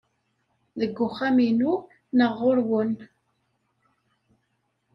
Deg 0.79 0.93
uxxam-inu 1.05 1.73
neɣ 2.17 2.31
ɣer-wen? 2.41 2.91